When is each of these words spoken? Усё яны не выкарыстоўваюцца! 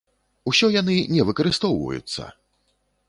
Усё 0.51 0.69
яны 0.75 0.95
не 1.17 1.21
выкарыстоўваюцца! 1.29 2.23